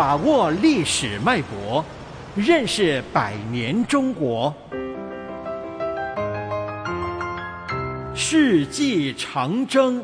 [0.00, 1.84] 把握历史脉搏，
[2.34, 4.50] 认识百年中国。
[8.14, 10.02] 世纪长征，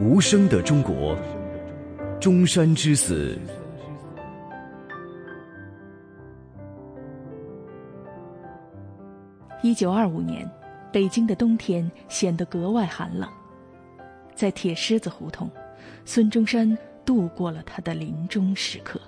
[0.00, 1.14] 无声的中国，
[2.18, 3.38] 中山之死。
[9.62, 10.50] 一九二五年，
[10.90, 13.28] 北京的冬天显得格外寒冷。
[14.34, 15.50] 在铁狮子胡同，
[16.04, 19.00] 孙中山度过了他的临终时刻。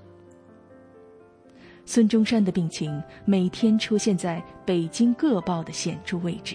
[1.84, 6.54] 孙中山的病情每天出现在北京各报的显著位置，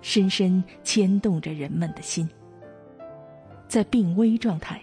[0.00, 2.28] 深深牵动着人们的心。
[3.66, 4.80] 在病危状态，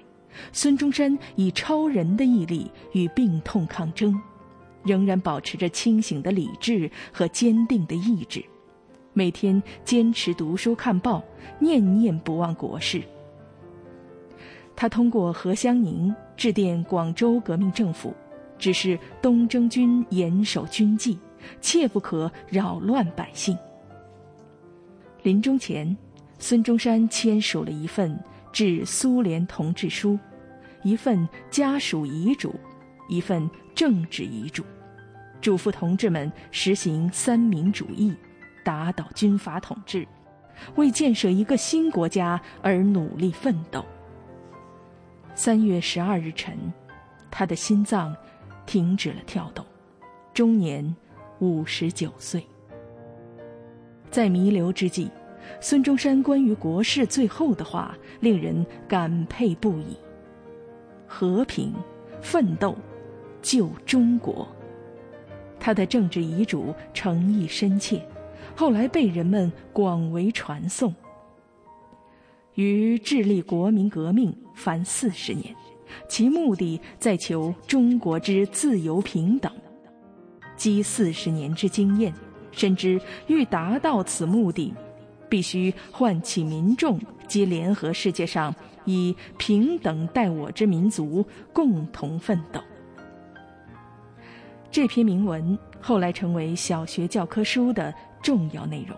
[0.52, 4.20] 孙中山以超人的毅力与病痛抗争，
[4.84, 8.44] 仍然保持着清醒的理智和坚定的意志，
[9.14, 11.24] 每天坚持读书看报，
[11.60, 13.02] 念念不忘国事。
[14.78, 18.14] 他通过何香凝致电广州革命政府，
[18.60, 21.18] 指示东征军严守军纪，
[21.60, 23.58] 切不可扰乱百姓。
[25.24, 25.98] 临终前，
[26.38, 28.18] 孙中山签署了一份
[28.54, 30.18] 致苏联同志书，
[30.84, 32.54] 一份家属遗嘱，
[33.10, 34.64] 一份政治遗嘱，
[35.42, 38.14] 嘱咐同志们实行三民主义，
[38.64, 40.08] 打倒军阀统治，
[40.76, 43.84] 为建设一个新国家而努力奋斗。
[45.38, 46.58] 三月十二日晨，
[47.30, 48.14] 他的心脏
[48.66, 49.64] 停止了跳动，
[50.34, 50.96] 终年
[51.38, 52.44] 五十九岁。
[54.10, 55.12] 在弥留之际，
[55.62, 59.96] 孙中山关于国事最后的话令人感佩不已：
[61.06, 61.72] 和平、
[62.20, 62.76] 奋斗、
[63.40, 64.48] 救中国。
[65.60, 68.04] 他的政治遗嘱诚意深切，
[68.56, 70.92] 后来被人们广为传颂。
[72.58, 75.56] 于致力国民革命凡四十年，
[76.10, 79.52] 其目的在求中国之自由平等。
[80.56, 82.12] 积四十年之经验，
[82.52, 84.74] 深知欲达到此目的，
[85.30, 88.54] 必须唤起民众及联合世界上
[88.86, 91.24] 以平等待我之民族
[91.54, 92.60] 共同奋斗。
[94.72, 98.98] 这篇铭文后来成为小学教科书的重要内容，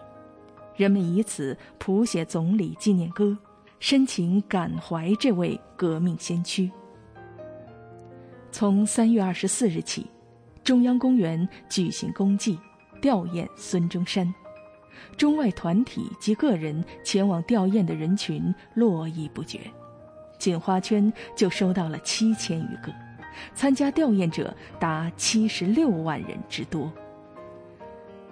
[0.78, 3.38] 人们以此谱写总理纪念歌。
[3.80, 6.70] 深情感怀这位革命先驱。
[8.52, 10.06] 从三月二十四日起，
[10.64, 12.60] 中央公园举行公祭，
[13.02, 14.32] 吊唁孙中山。
[15.16, 19.60] 中外团体及个人前往吊唁的人群络绎不绝，
[20.38, 22.94] 锦花圈就收到了七千余个，
[23.54, 26.92] 参加吊唁者达七十六万人之多。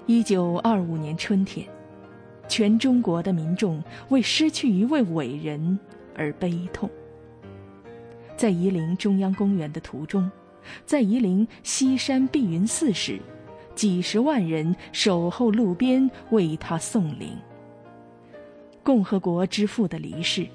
[0.07, 1.65] 一九二五年春天。
[2.47, 5.77] 全中国的民众为失去一位伟人
[6.15, 6.89] 而悲痛。
[8.35, 10.29] 在夷陵中央公园的途中，
[10.85, 13.19] 在夷陵西山碧云寺时，
[13.73, 17.35] 几十万人守候路边为他送灵。
[18.83, 20.47] 共和国之父的离世，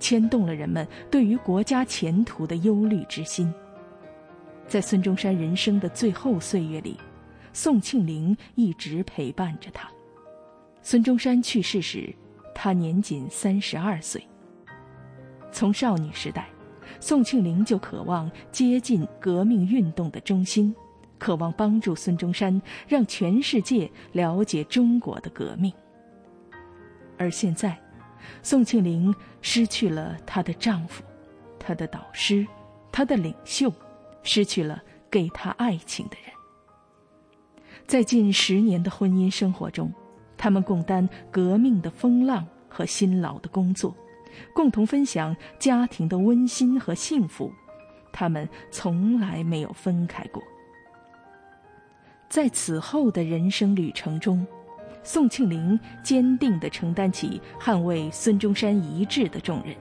[0.00, 3.52] 牵动了人们对于国家前途的忧虑之心。
[4.66, 6.96] 在孙中山人生的最后岁月里，
[7.52, 9.88] 宋庆龄一直陪伴着他。
[10.88, 12.14] 孙中山去世时，
[12.54, 14.24] 他年仅三十二岁。
[15.50, 16.48] 从少女时代，
[17.00, 20.72] 宋庆龄就渴望接近革命运动的中心，
[21.18, 25.72] 渴望帮助孙中山让全世界了解中国的革命。
[27.18, 27.76] 而现在，
[28.40, 31.02] 宋庆龄失去了她的丈夫，
[31.58, 32.46] 她的导师，
[32.92, 33.72] 她的领袖，
[34.22, 34.80] 失去了
[35.10, 36.32] 给她爱情的人。
[37.88, 39.92] 在近十年的婚姻生活中。
[40.36, 43.94] 他们共担革命的风浪和辛劳的工作，
[44.54, 47.50] 共同分享家庭的温馨和幸福。
[48.12, 50.42] 他们从来没有分开过。
[52.28, 54.46] 在此后的人生旅程中，
[55.02, 59.74] 宋庆龄坚定地承担起捍卫孙中山遗志的重任。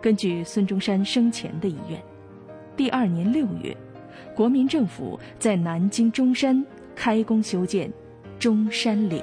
[0.00, 2.02] 根据孙中山生前的遗愿，
[2.76, 3.76] 第二年六月，
[4.34, 6.64] 国民政府在南京中山
[6.94, 7.92] 开工修建
[8.38, 9.22] 中山陵。